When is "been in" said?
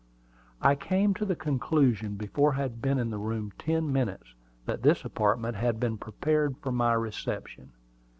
2.81-3.11